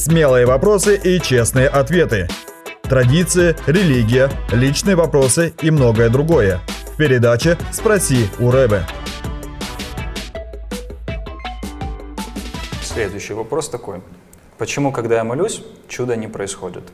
[0.00, 2.26] Смелые вопросы и честные ответы.
[2.84, 6.62] Традиции, религия, личные вопросы и многое другое.
[6.94, 8.86] В передаче «Спроси у Рэбе».
[12.82, 14.00] Следующий вопрос такой.
[14.56, 16.84] Почему, когда я молюсь, чудо не происходит?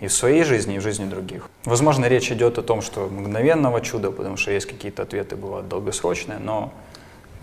[0.00, 1.48] И в своей жизни, и в жизни других.
[1.64, 6.40] Возможно, речь идет о том, что мгновенного чуда, потому что есть какие-то ответы, бывают долгосрочные,
[6.40, 6.74] но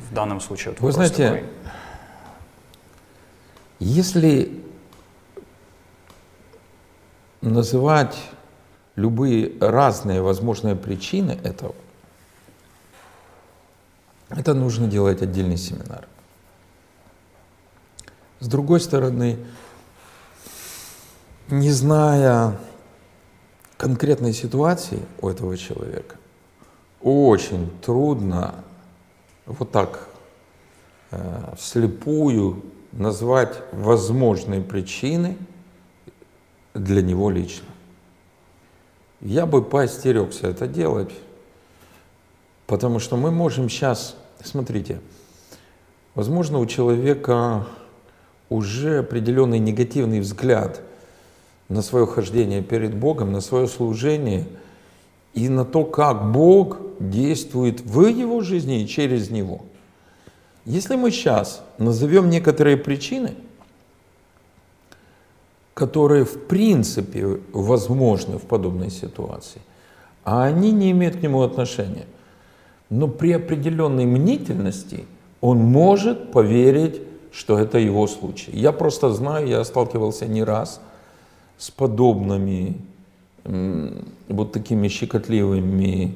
[0.09, 1.43] в данном случае вот Вы знаете, такой.
[3.79, 4.66] если
[7.53, 8.17] называть
[8.95, 11.75] любые разные возможные причины этого,
[14.29, 16.07] это нужно делать отдельный семинар.
[18.39, 19.39] С другой стороны,
[21.49, 22.59] не зная
[23.77, 26.15] конкретной ситуации у этого человека,
[27.01, 28.55] очень трудно
[29.45, 30.07] вот так
[31.11, 35.37] э, вслепую назвать возможные причины
[36.77, 37.67] для него лично.
[39.21, 41.11] Я бы поостерегся это делать,
[42.67, 44.99] потому что мы можем сейчас, смотрите,
[46.13, 47.65] возможно, у человека
[48.49, 50.81] уже определенный негативный взгляд
[51.67, 54.45] на свое хождение перед Богом, на свое служение
[55.33, 59.65] и на то, как Бог действует в его жизни и через него.
[60.65, 63.35] Если мы сейчас назовем некоторые причины,
[65.77, 69.61] которые в принципе возможны в подобной ситуации,
[70.23, 72.05] а они не имеют к нему отношения,
[72.89, 75.05] но при определенной мнительности
[75.39, 78.49] он может поверить, что это его случай.
[78.53, 80.81] Я просто знаю, я сталкивался не раз
[81.59, 82.77] с подобными
[83.43, 86.15] вот такими щекотливыми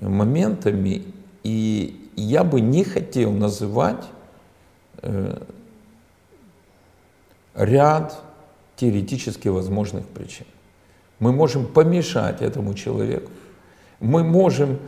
[0.00, 1.02] моментами,
[1.42, 4.04] и я бы не хотел называть
[5.02, 5.36] э,
[7.56, 8.22] ряд
[8.78, 10.46] теоретически возможных причин.
[11.18, 13.30] Мы можем помешать этому человеку,
[14.00, 14.78] мы можем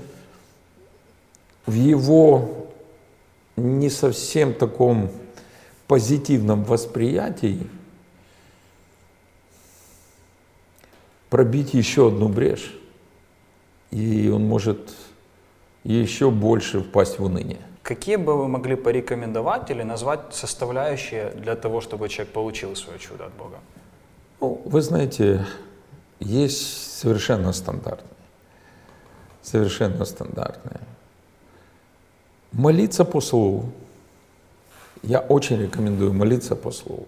[1.66, 2.68] в его
[3.56, 5.10] не совсем таком
[5.86, 7.66] позитивном восприятии
[11.28, 12.72] пробить еще одну брешь,
[13.90, 14.94] и он может
[15.82, 17.60] еще больше впасть в уныние.
[17.82, 23.26] Какие бы вы могли порекомендовать или назвать составляющие для того, чтобы человек получил свое чудо
[23.26, 23.58] от Бога?
[24.40, 25.44] Ну, вы знаете,
[26.18, 28.08] есть совершенно стандартные.
[29.42, 30.80] Совершенно стандартные.
[32.52, 33.70] Молиться по слову.
[35.02, 37.06] Я очень рекомендую молиться по слову.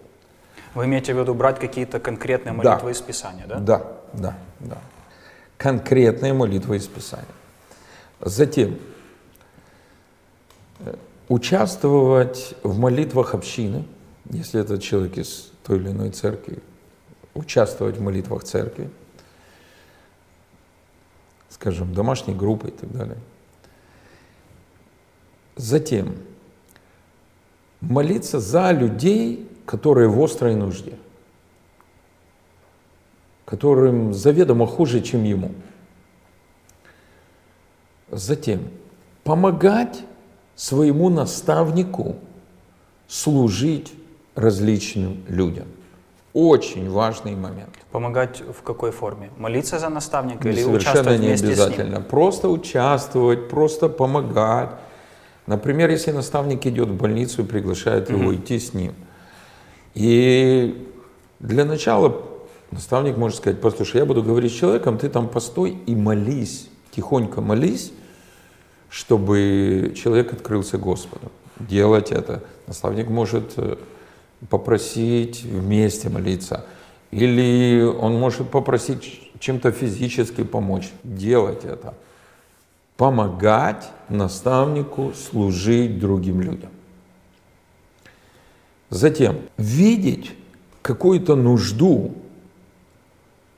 [0.73, 2.71] Вы имеете в виду брать какие-то конкретные Да.
[2.71, 3.59] молитвы из Писания, да?
[3.59, 4.77] Да, да, да.
[5.57, 7.27] Конкретные молитвы из Писания.
[8.19, 8.79] Затем
[10.79, 10.95] э,
[11.29, 13.85] участвовать в молитвах общины,
[14.29, 16.59] если это человек из той или иной церкви,
[17.33, 18.89] участвовать в молитвах церкви,
[21.49, 23.17] скажем, домашней группы и так далее.
[25.55, 26.15] Затем
[27.79, 30.97] молиться за людей, которые в острой нужде,
[33.45, 35.51] которым заведомо хуже, чем ему.
[38.09, 38.69] Затем
[39.23, 40.03] помогать
[40.55, 42.15] своему наставнику
[43.07, 43.93] служить
[44.35, 45.67] различным людям.
[46.33, 47.69] Очень важный момент.
[47.91, 49.29] Помогать в какой форме?
[49.37, 51.65] Молиться за наставника или Совершенно участвовать не вместе с ним?
[51.67, 52.01] обязательно.
[52.01, 54.71] Просто участвовать, просто помогать.
[55.45, 58.95] Например, если наставник идет в больницу и приглашает его идти с ним.
[59.93, 60.89] И
[61.39, 62.23] для начала
[62.71, 67.41] наставник может сказать, послушай, я буду говорить с человеком, ты там постой и молись, тихонько
[67.41, 67.91] молись,
[68.89, 71.31] чтобы человек открылся Господу.
[71.59, 72.41] Делать это.
[72.65, 73.75] Наставник может э,
[74.49, 76.65] попросить вместе молиться.
[77.11, 80.89] Или он может попросить чем-то физически помочь.
[81.03, 81.93] Делать это.
[82.97, 86.69] Помогать наставнику служить другим людям.
[88.89, 90.31] Затем видеть
[90.81, 92.15] какую-то нужду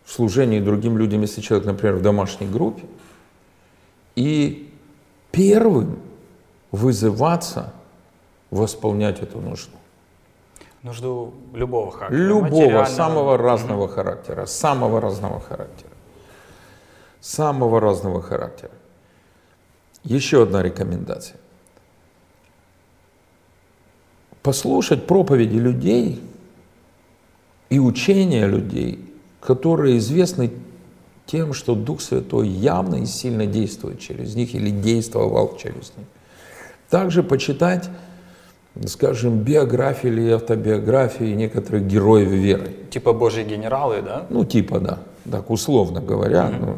[0.06, 2.83] в служении другим людям, если человек, например, в домашней группе,
[4.15, 4.71] и
[5.31, 6.00] первым
[6.71, 7.74] вызываться
[8.51, 9.75] восполнять эту нужду.
[10.85, 12.27] Нужду любого характера.
[12.27, 15.89] Любого, самого разного характера, самого разного характера.
[17.19, 18.71] Самого разного характера.
[20.03, 21.37] Еще одна рекомендация.
[24.43, 26.21] Послушать проповеди людей
[27.71, 29.11] и учения людей,
[29.41, 30.53] которые известны
[31.25, 36.05] тем, что Дух Святой явно и сильно действует через них или действовал через них.
[36.91, 37.89] Также почитать
[38.86, 42.72] скажем, биографии или автобиографии некоторых героев веры.
[42.89, 44.25] Типа божьи генералы, да?
[44.30, 45.00] Ну, типа, да.
[45.30, 46.50] Так, условно говоря.
[46.50, 46.77] ну,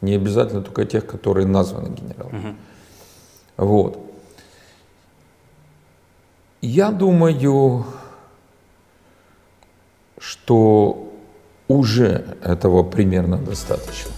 [0.00, 2.56] не обязательно только тех, которые названы генералами.
[3.56, 3.98] Вот.
[6.60, 7.84] Я думаю,
[10.18, 11.12] что
[11.68, 14.12] уже этого примерно достаточно.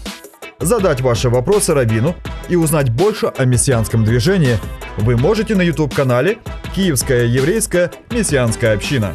[0.60, 2.14] Задать ваши вопросы Равину
[2.48, 4.58] и узнать больше о мессианском движении
[4.98, 6.38] вы можете на YouTube-канале
[6.74, 9.14] «Киевская еврейская мессианская община».